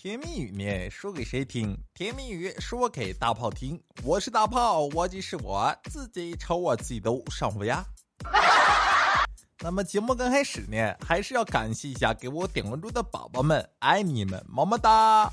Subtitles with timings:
[0.00, 1.76] 甜蜜语呢，说给谁听？
[1.92, 3.82] 甜蜜语说给大炮听。
[4.04, 7.84] 我是大炮，我就是我自己，瞅我自己都上不呀。
[9.58, 15.28] 那么节目刚开始呢，还是要感谢一下给我点关注的宝宝们，爱你们，么么哒。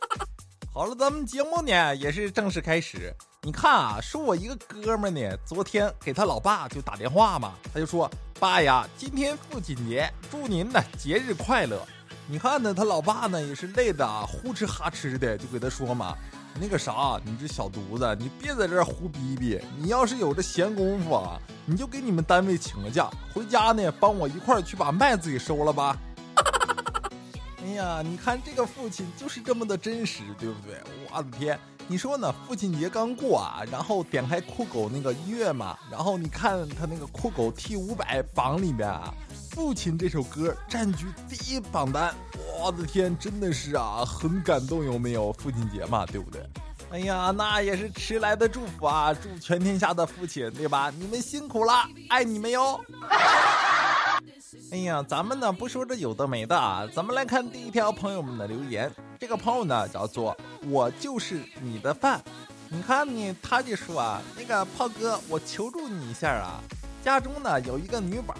[0.70, 3.16] 好了，咱们节目呢也是正式开始。
[3.44, 11.82] 你看啊，说我一个哥们呢，昨天给他老爸就打电话嘛，他就说：“爸呀，今天父亲节，祝您呢节日快乐。”
[12.28, 16.16] 你看呢，他老爸呢也是累的啊呼哧哈哧的，就给他说嘛
[16.60, 25.96] ：“那个啥，你这小犊子，你别在这儿胡逼逼，你要是有这闲工夫啊，你就给你们单位请个假，回家呢帮我一块儿去把麦子给收了吧。
[27.62, 30.80] ”哎呀，你看这个父亲就是这么的真实，对不对？
[31.08, 31.56] 我的天，
[31.86, 32.34] 你说呢？
[32.44, 39.14] 父亲节刚过啊，然后点开酷狗那个音乐嘛，然后你看他那个酷狗 T 五百榜里面啊，
[39.56, 42.14] 《父亲》这首歌占据第一榜单。
[42.60, 45.32] 我的天，真的是啊，很感动，有没有？
[45.32, 46.46] 父亲节嘛，对不对？
[46.90, 49.14] 哎呀，那也是迟来的祝福啊！
[49.14, 50.92] 祝全天下的父亲，对吧？
[50.98, 51.72] 你们辛苦了，
[52.10, 52.78] 爱你们哟。
[54.70, 58.92] 哎呀，咱们呢不说这有的没的啊，咱们来看第一条朋友们的留言。
[59.18, 60.36] 这个朋友呢叫做
[60.68, 62.22] 我就是你的饭，
[62.68, 66.60] 你看你他就说啊，那个炮哥，我求助你一下啊，
[67.06, 68.34] 家中呢有一个女宝，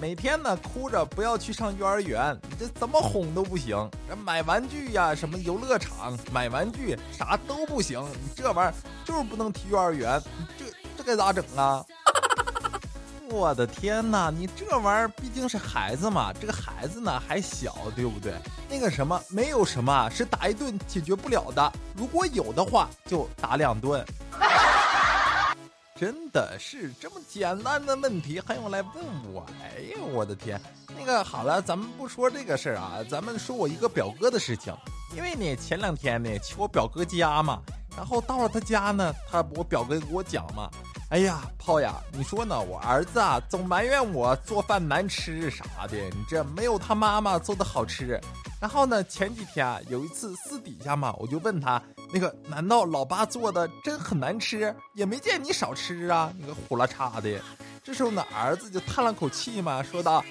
[0.00, 8.74] 每天呢哭着不要去上幼儿园，这怎么哄都不行，这买玩具呀，什么游乐场买玩具啥都不行，你这玩意儿
[9.04, 10.20] 就是不能提幼儿园，
[10.58, 10.64] 这
[10.96, 11.84] 这该咋整啊？
[13.30, 18.34] 我的天哪，你这玩意儿毕竟是孩子嘛，这个孩子呢还小，对不对？
[18.68, 24.04] 那个什么，没有什么是打一顿解决不了的，如果有的话，就打两顿。
[25.98, 29.44] 真的是这么简单的问题还用来问我？
[29.60, 30.60] 哎呀，我的天！
[30.96, 34.72] 那个好了，咱们不说这个事儿啊，咱们说我一个表哥的事情。
[35.16, 37.60] 因为呢，前两天呢去我表哥家嘛，
[37.96, 40.70] 然后到了他家呢，他我表哥给我讲嘛。
[41.10, 42.60] 哎呀，炮呀，你说呢？
[42.60, 48.20] 我儿子啊，总埋怨我做饭难吃啥的，你这没有他妈妈做的好吃。
[48.60, 51.80] 然后呢，前几天啊有一次私底下嘛，我就问他，
[52.12, 54.74] 那个难道老爸做的真很难吃？
[54.94, 57.40] 也没见你少吃啊，那个呼啦叉的。
[57.84, 60.24] 这时候呢，儿子就叹了口气嘛，说道：“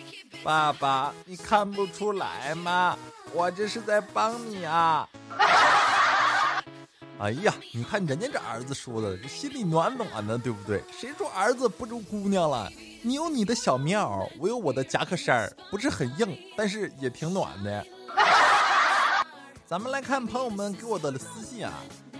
[0.43, 2.97] 爸爸，你看不出来吗？
[3.33, 5.07] 我这是在帮你啊。”
[7.19, 10.83] 哎呀，你看人家这儿子说的，这心里暖暖的，对不对？
[10.91, 12.69] 谁说儿子不如姑娘了？
[13.01, 17.83] 你有你的小棉袄，我有我的夹克衫儿，不是很硬，但是也挺暖的。
[19.67, 21.73] 咱们来看朋友们给我的私信啊，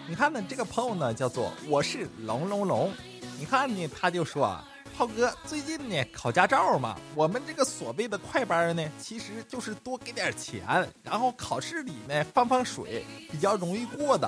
[0.08, 2.94] 你看呢，这个朋友呢叫做我是龙龙龙，
[3.40, 4.63] 你看呢，他就说啊。
[4.97, 10.66] 炮哥，最近呢考驾照嘛，我们这个所谓的快班呢，其实就是多给点钱，
[11.03, 14.28] 然后考试里呢放放水，比较容易过的。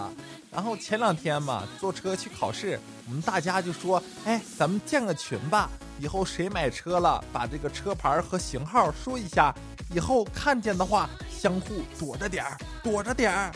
[0.51, 9.51] 然后前两天嘛，坐车去考试，我们大家就说，哎，咱们建个群吧，以后谁买车了，把这个车牌和型号说一下，
[9.91, 13.49] 以后看见的话，相互躲着点儿，躲着点儿。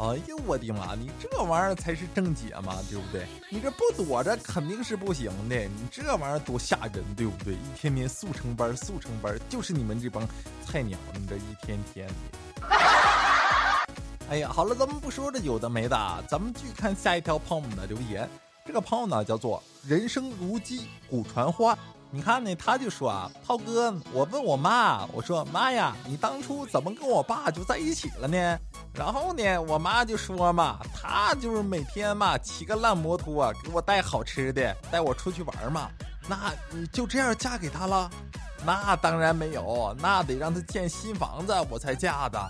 [0.00, 0.94] 哎呦我的妈！
[0.94, 3.26] 你这玩意儿才是正解嘛，对不对？
[3.48, 5.56] 你这不躲着肯定是不行的。
[5.56, 7.54] 你这玩意儿多吓人，对不对？
[7.54, 10.28] 一天天速成班，速成班，就是你们这帮
[10.62, 12.12] 菜鸟，你这一天天的。
[14.28, 18.28] 哎呀，好了，咱们不说这有的没的，咱们继续看下一条朋友们的留言。
[18.66, 21.76] 这个朋友呢叫做人生如鸡，骨传花。
[22.10, 28.58] 你看呢，他就说啊，涛哥，我问我妈，我说妈呀，你当初怎么跟我爸就在一起了呢？
[28.94, 35.90] 然后呢，我妈就说嘛，他就是每天嘛骑个烂摩托给我带好吃的，带我出去玩嘛。
[36.26, 38.10] 那你就这样嫁给他了？
[38.64, 42.40] 那当然没有，那得让他建新房子我才嫁的。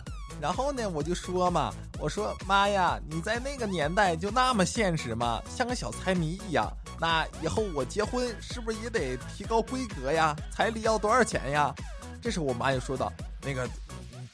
[0.41, 5.43] 然后呢，我就说嘛，我说妈呀，你在那个年代就那么现实吗？
[5.53, 6.73] 像个小财迷一样。
[7.01, 10.35] 那以后我结婚是不是也得提高规格呀？
[10.51, 11.75] 彩礼要多少钱呀？
[12.21, 13.69] 这时候我妈就说道：“那个，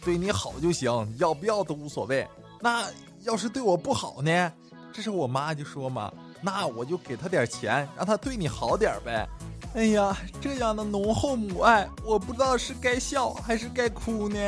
[0.03, 2.27] 对你好就行，要不要都无所谓。
[2.61, 2.87] 那
[3.21, 4.53] 要是对我不好呢？”
[4.93, 6.11] 这时候我妈就说嘛
[6.41, 9.29] ：“那我就给他点钱，让他对你好点呗。”
[9.75, 14.39] 哎呀，这样的浓厚母爱，我不知道是该笑还是该哭呢。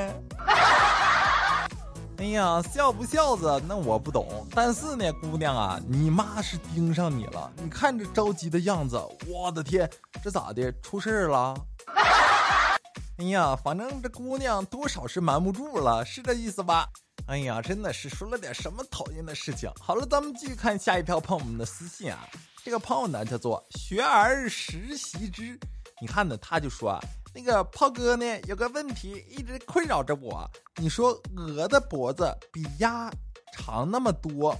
[2.19, 4.47] 哎呀，孝不孝子，那我不懂。
[4.55, 7.53] 但是呢，姑娘啊，你妈是盯上你了。
[7.57, 9.89] 你看这着急的样子，我的天，
[10.23, 10.73] 这咋的？
[10.81, 11.55] 出事儿了？
[13.19, 16.89] 哎呀，反正这姑娘多少是瞒不住了，是这意思吧？
[17.27, 19.71] 哎呀，真的是说了点什么讨厌的事情。
[19.79, 22.27] 好了，咱们继续看下一条朋友们的私信啊。
[22.65, 25.59] 这个朋友呢叫做学而时习之，
[26.01, 27.01] 你看呢，他就说啊。
[27.37, 30.51] 那个炮哥呢，有个问题一直困扰着我。
[30.77, 33.13] 你说鹅的脖子比鸭
[33.53, 34.57] 长那么多，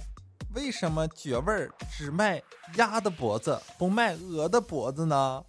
[0.53, 2.39] 为什么绝味只卖
[2.75, 5.43] 鸭的脖子，不卖鹅的脖子呢？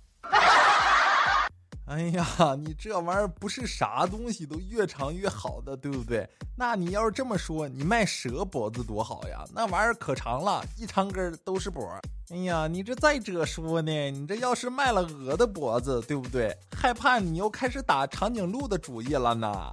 [1.89, 6.29] 哎呀，你这玩意儿不是啥东西都越长越好的，对不对？
[6.55, 9.43] 那你要是这么说，你卖蛇脖子多好呀？
[9.55, 11.99] 那玩意儿可长了，一长根都是脖。
[12.29, 14.11] 哎呀，你这再者说呢？
[14.11, 16.55] 你这要是卖了鹅的脖子，对不对？
[16.77, 19.73] 害怕你又开始打长颈鹿的主意了呢？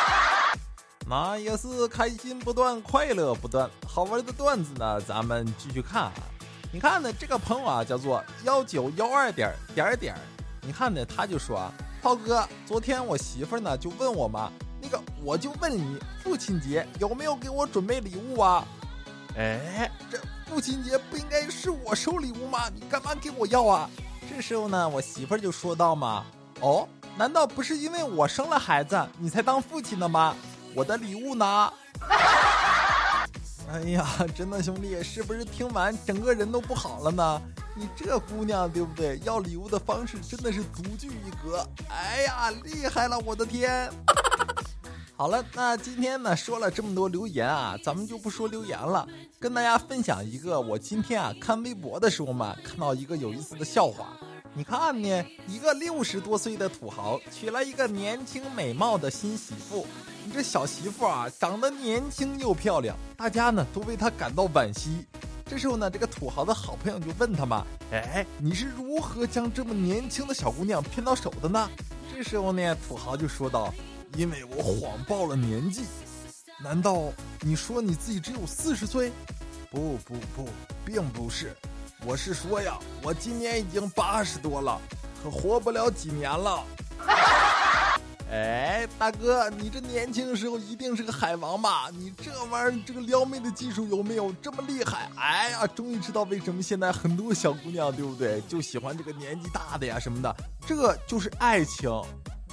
[1.08, 6.12] 那也是开心不断，快乐不断，好玩的段子呢，咱们继续看啊。
[6.70, 10.14] 你看呢，这个朋友啊，叫做幺九幺二点点点。
[10.68, 11.72] 你看呢，他就说啊
[12.02, 18.62] ：“涛哥，昨天我媳妇呢就问我嘛，那个我就问你，父亲节有没有给我准备礼物啊？
[19.38, 22.68] 哎，这父亲节不应该是我收礼物吗？
[22.74, 23.88] 你干嘛给我要啊？”
[24.28, 26.26] 这时候呢，我媳妇就说道嘛
[26.60, 26.86] ：“哦，
[27.16, 30.36] 难道不是因为我生了孩子你才当父亲的吗？
[30.74, 31.72] 我的礼物呢？”
[33.72, 34.06] 哎呀，
[34.36, 37.40] 真的兄弟，是不是听完整个人都不好了呢？
[37.78, 39.20] 你这姑娘对不对？
[39.24, 41.64] 要礼物的方式真的是独具一格。
[41.88, 43.88] 哎呀，厉害了，我的天！
[45.14, 49.06] 好了，那今天呢说了这么多留言啊，咱们就不说留言了，
[49.38, 54.08] 跟大家分享一个我今天啊看微博的时候嘛，看到一个有意思的笑话。
[54.54, 59.86] 你看呢，一个六十多岁的土豪娶了一个年轻美貌的新媳妇。
[60.24, 65.06] 你这小媳妇啊，长得年轻又漂亮，大家呢都为她感到惋惜。
[65.48, 71.68] 这时候呢，这个土豪的好朋友就问他嘛：“哎，你是如何将这么年轻的小姑娘骗到手的呢？”
[72.14, 73.72] 这时候呢，土豪就说道
[74.14, 75.82] ：“因为我谎报了年纪。
[76.62, 77.10] 难道
[77.40, 79.10] 你说你自己只有四十岁？
[79.70, 80.48] 不不不，
[80.84, 81.56] 并不是。
[82.04, 84.78] 我是说呀，我今年已经八十多了，
[85.22, 86.62] 可活不了几年了。”
[88.30, 91.88] 哎，大哥，你这年轻的时候一定是个海王吧？
[91.92, 95.10] 你这玩意儿，这个撩妹的技术有没有这么厉害？
[95.16, 100.36] 哎呀，终于知道为什么现在很多小姑娘，对不对，就喜欢这个年纪大的呀什么的，
[100.66, 101.90] 这就是爱情。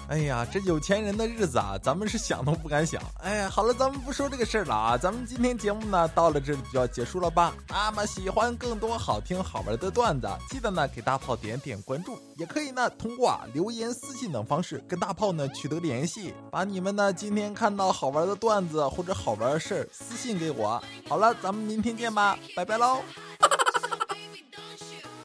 [0.08, 3.02] 哎呀，这有钱人的日子啊，咱们是想都不敢想。
[3.24, 7.54] 哎，好了，咱们不说这个事儿了啊，咱们今天节目呢到了这里就要结束了吧？
[7.70, 20.82] 那么喜欢更多好听好玩的段子，记得呢给大炮点点关注，也可以呢通过留言、私信等方式跟大炮呢取得联系，把你们呢今天看到好玩的段子或者好玩的事儿私信给我。
[21.10, 23.02] 好了，咱们明天见吧，拜拜喽。